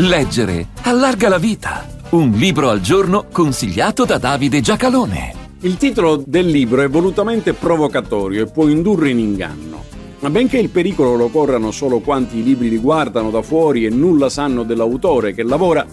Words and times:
Leggere 0.00 0.68
allarga 0.82 1.28
la 1.28 1.38
vita. 1.38 1.84
Un 2.10 2.30
libro 2.30 2.70
al 2.70 2.80
giorno 2.80 3.26
consigliato 3.32 4.04
da 4.04 4.16
Davide 4.16 4.60
Giacalone. 4.60 5.34
Il 5.62 5.76
titolo 5.76 6.22
del 6.24 6.46
libro 6.46 6.82
è 6.82 6.88
volutamente 6.88 7.52
provocatorio 7.52 8.44
e 8.44 8.48
può 8.48 8.68
indurre 8.68 9.10
in 9.10 9.18
inganno. 9.18 9.82
Ma 10.20 10.30
benché 10.30 10.58
il 10.58 10.68
pericolo 10.68 11.16
lo 11.16 11.26
corrano 11.30 11.72
solo 11.72 11.98
quanti 11.98 12.38
i 12.38 12.44
libri 12.44 12.68
li 12.68 12.78
guardano 12.78 13.30
da 13.30 13.42
fuori 13.42 13.86
e 13.86 13.90
nulla 13.90 14.28
sanno 14.28 14.62
dell'autore 14.62 15.34
che 15.34 15.42
lavora 15.42 15.84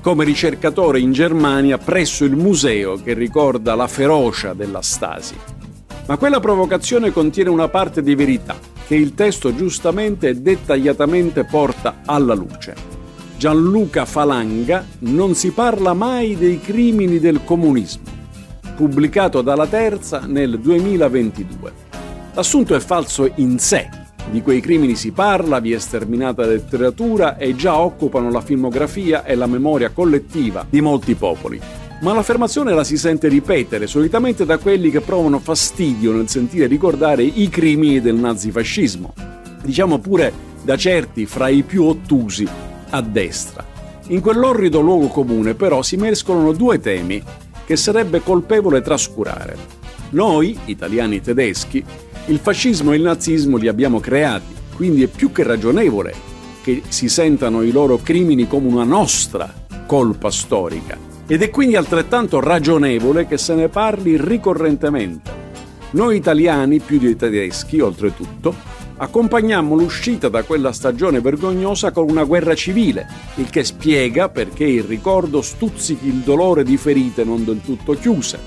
come 0.00 0.24
ricercatore 0.24 0.98
in 0.98 1.12
Germania 1.12 1.76
presso 1.76 2.24
il 2.24 2.36
museo 2.36 2.94
che 3.02 3.12
ricorda 3.12 3.74
la 3.74 3.88
ferocia 3.88 4.54
della 4.54 4.80
Stasi. 4.80 5.36
Ma 6.06 6.16
quella 6.16 6.40
provocazione 6.40 7.12
contiene 7.12 7.50
una 7.50 7.68
parte 7.68 8.02
di 8.02 8.14
verità 8.14 8.56
che 8.86 8.94
il 8.94 9.12
testo 9.12 9.54
giustamente 9.54 10.28
e 10.28 10.36
dettagliatamente 10.36 11.44
porta 11.44 12.00
alla 12.06 12.32
luce. 12.32 12.99
Gianluca 13.40 14.04
Falanga 14.04 14.84
non 14.98 15.34
si 15.34 15.52
parla 15.52 15.94
mai 15.94 16.36
dei 16.36 16.60
crimini 16.60 17.18
del 17.18 17.40
comunismo, 17.42 18.02
pubblicato 18.76 19.40
dalla 19.40 19.66
Terza 19.66 20.24
nel 20.26 20.60
2022. 20.60 21.72
L'assunto 22.34 22.74
è 22.74 22.80
falso 22.80 23.32
in 23.36 23.58
sé, 23.58 23.88
di 24.30 24.42
quei 24.42 24.60
crimini 24.60 24.94
si 24.94 25.12
parla, 25.12 25.58
vi 25.58 25.72
è 25.72 25.78
sterminata 25.78 26.44
letteratura 26.44 27.38
e 27.38 27.56
già 27.56 27.78
occupano 27.78 28.30
la 28.30 28.42
filmografia 28.42 29.24
e 29.24 29.34
la 29.36 29.46
memoria 29.46 29.88
collettiva 29.88 30.66
di 30.68 30.82
molti 30.82 31.14
popoli. 31.14 31.58
Ma 32.02 32.12
l'affermazione 32.12 32.74
la 32.74 32.84
si 32.84 32.98
sente 32.98 33.28
ripetere, 33.28 33.86
solitamente 33.86 34.44
da 34.44 34.58
quelli 34.58 34.90
che 34.90 35.00
provano 35.00 35.38
fastidio 35.38 36.12
nel 36.12 36.28
sentire 36.28 36.66
ricordare 36.66 37.22
i 37.22 37.48
crimini 37.48 38.02
del 38.02 38.16
nazifascismo. 38.16 39.14
Diciamo 39.62 39.96
pure 39.96 40.30
da 40.62 40.76
certi 40.76 41.24
fra 41.24 41.48
i 41.48 41.62
più 41.62 41.84
ottusi 41.84 42.46
a 42.90 43.00
destra. 43.00 43.64
In 44.08 44.20
quell'orrido 44.20 44.80
luogo 44.80 45.08
comune 45.08 45.54
però 45.54 45.82
si 45.82 45.96
mescolano 45.96 46.52
due 46.52 46.80
temi 46.80 47.22
che 47.64 47.76
sarebbe 47.76 48.22
colpevole 48.22 48.82
trascurare. 48.82 49.56
Noi, 50.10 50.58
italiani 50.64 51.20
tedeschi, 51.20 51.84
il 52.26 52.38
fascismo 52.38 52.92
e 52.92 52.96
il 52.96 53.02
nazismo 53.02 53.56
li 53.56 53.68
abbiamo 53.68 54.00
creati, 54.00 54.54
quindi 54.74 55.02
è 55.04 55.06
più 55.06 55.30
che 55.30 55.44
ragionevole 55.44 56.14
che 56.62 56.82
si 56.88 57.08
sentano 57.08 57.62
i 57.62 57.70
loro 57.70 57.98
crimini 57.98 58.46
come 58.46 58.66
una 58.66 58.84
nostra 58.84 59.52
colpa 59.86 60.30
storica. 60.30 60.98
Ed 61.26 61.42
è 61.42 61.50
quindi 61.50 61.76
altrettanto 61.76 62.40
ragionevole 62.40 63.26
che 63.26 63.38
se 63.38 63.54
ne 63.54 63.68
parli 63.68 64.16
ricorrentemente. 64.20 65.30
Noi 65.92 66.16
italiani, 66.16 66.80
più 66.80 66.98
dei 66.98 67.16
tedeschi, 67.16 67.80
oltretutto, 67.80 68.54
accompagnammo 69.02 69.74
l'uscita 69.74 70.28
da 70.28 70.42
quella 70.42 70.72
stagione 70.72 71.20
vergognosa 71.20 71.90
con 71.90 72.10
una 72.10 72.24
guerra 72.24 72.54
civile, 72.54 73.06
il 73.36 73.48
che 73.48 73.64
spiega 73.64 74.28
perché 74.28 74.64
il 74.64 74.82
ricordo 74.82 75.40
stuzzichi 75.40 76.06
il 76.06 76.16
dolore 76.16 76.64
di 76.64 76.76
ferite 76.76 77.24
non 77.24 77.42
del 77.42 77.62
tutto 77.64 77.94
chiuse. 77.94 78.38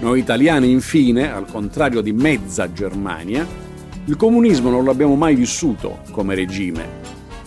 Noi 0.00 0.18
italiani, 0.18 0.70
infine, 0.70 1.32
al 1.32 1.46
contrario 1.46 2.02
di 2.02 2.12
mezza 2.12 2.70
Germania, 2.70 3.46
il 4.04 4.16
comunismo 4.16 4.68
non 4.68 4.84
l'abbiamo 4.84 5.16
mai 5.16 5.34
vissuto 5.34 6.00
come 6.10 6.34
regime, 6.34 6.86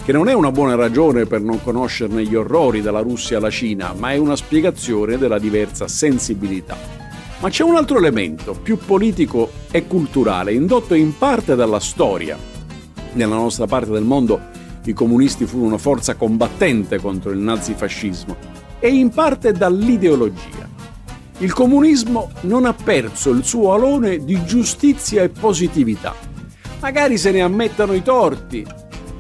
che 0.04 0.12
non 0.12 0.28
è 0.28 0.34
una 0.34 0.52
buona 0.52 0.74
ragione 0.74 1.28
per 1.28 1.42
non 1.42 1.62
conoscerne 1.62 2.24
gli 2.24 2.34
orrori 2.34 2.82
dalla 2.82 3.02
Russia 3.02 3.38
alla 3.38 3.52
Cina, 3.52 3.94
ma 3.96 4.12
è 4.12 4.18
una 4.18 4.36
spiegazione 4.36 5.20
della 5.20 5.38
diversa 5.38 5.88
sensibilità. 5.88 6.99
Ma 7.42 7.50
c'è 7.50 7.64
un 7.64 7.76
altro 7.76 7.98
elemento, 7.98 8.54
più 8.54 8.78
politico 8.78 9.50
e 9.72 9.88
culturale, 9.88 10.54
indotto 10.54 10.94
in 10.94 11.18
parte 11.18 11.56
dalla 11.56 11.80
storia. 11.80 12.38
Nella 13.14 13.36
nostra 13.36 13.66
parte 13.66 13.92
del 13.92 14.04
mondo 14.04 14.42
i 14.84 14.94
comunisti 14.94 15.46
furono 15.46 15.68
una 15.68 15.78
forza 15.78 16.16
combattente 16.16 17.00
contro 17.00 17.32
il 17.32 17.38
nazifascismo 17.38 18.36
e 18.80 18.90
in 18.90 19.10
parte 19.10 19.54
dall'ideologia. 19.54 20.68
Il 21.38 21.54
comunismo 21.54 22.30
non 22.42 22.66
ha 22.66 22.74
perso 22.74 23.30
il 23.30 23.46
suo 23.46 23.74
alone 23.74 24.26
di 24.26 24.44
giustizia 24.44 25.24
e 25.24 25.30
positività. 25.30 26.14
Magari 26.82 27.18
se 27.18 27.32
ne 27.32 27.40
ammettano 27.40 27.94
i 27.94 28.02
torti, 28.02 28.66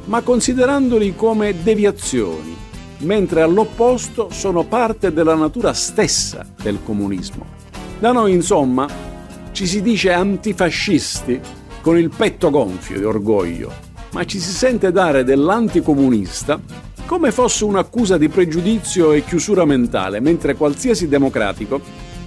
ma 0.05 0.19
considerandoli 0.21 1.15
come 1.15 1.63
deviazioni, 1.63 2.53
mentre 2.99 3.41
all'opposto 3.43 4.29
sono 4.29 4.63
parte 4.65 5.13
della 5.13 5.35
natura 5.35 5.71
stessa 5.71 6.45
del 6.61 6.79
comunismo. 6.83 7.58
Da 7.99 8.13
noi, 8.13 8.31
insomma, 8.31 8.87
ci 9.51 9.67
si 9.67 9.81
dice 9.81 10.13
antifascisti 10.13 11.37
con 11.81 11.97
il 11.97 12.09
petto 12.15 12.49
gonfio 12.49 12.97
di 12.97 13.03
orgoglio, 13.03 13.73
ma 14.13 14.23
ci 14.23 14.39
si 14.39 14.51
sente 14.51 14.93
dare 14.93 15.25
dell'anticomunista 15.25 16.61
come 17.05 17.33
fosse 17.33 17.65
un'accusa 17.65 18.17
di 18.17 18.29
pregiudizio 18.29 19.11
e 19.11 19.25
chiusura 19.25 19.65
mentale, 19.65 20.21
mentre 20.21 20.55
qualsiasi 20.55 21.09
democratico 21.09 21.81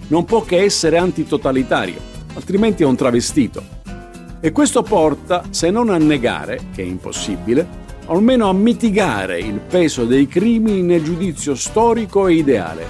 non 0.08 0.26
può 0.26 0.42
che 0.42 0.60
essere 0.60 0.98
antitotalitario, 0.98 2.00
altrimenti 2.34 2.82
è 2.82 2.86
un 2.86 2.96
travestito. 2.96 3.62
E 4.40 4.52
questo 4.52 4.82
porta, 4.82 5.44
se 5.48 5.70
non 5.70 5.88
a 5.88 5.96
negare, 5.96 6.66
che 6.74 6.82
è 6.82 6.84
impossibile, 6.84 7.66
almeno 8.08 8.46
a 8.46 8.52
mitigare 8.52 9.38
il 9.38 9.60
peso 9.60 10.04
dei 10.04 10.26
crimini 10.26 10.82
nel 10.82 11.02
giudizio 11.02 11.54
storico 11.54 12.26
e 12.26 12.34
ideale. 12.34 12.86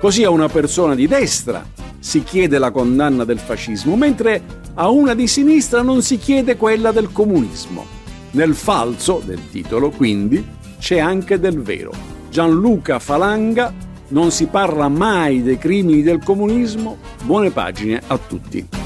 Così 0.00 0.24
a 0.24 0.30
una 0.30 0.48
persona 0.48 0.96
di 0.96 1.06
destra 1.06 1.74
si 2.06 2.22
chiede 2.22 2.58
la 2.58 2.70
condanna 2.70 3.24
del 3.24 3.40
fascismo, 3.40 3.96
mentre 3.96 4.40
a 4.74 4.88
una 4.90 5.12
di 5.12 5.26
sinistra 5.26 5.82
non 5.82 6.02
si 6.02 6.18
chiede 6.18 6.56
quella 6.56 6.92
del 6.92 7.10
comunismo. 7.10 7.84
Nel 8.30 8.54
falso 8.54 9.20
del 9.24 9.40
titolo, 9.50 9.90
quindi, 9.90 10.46
c'è 10.78 11.00
anche 11.00 11.40
del 11.40 11.60
vero. 11.60 11.90
Gianluca 12.30 13.00
Falanga 13.00 13.74
non 14.10 14.30
si 14.30 14.46
parla 14.46 14.88
mai 14.88 15.42
dei 15.42 15.58
crimini 15.58 16.02
del 16.02 16.22
comunismo. 16.22 16.96
Buone 17.24 17.50
pagine 17.50 18.00
a 18.06 18.16
tutti. 18.16 18.85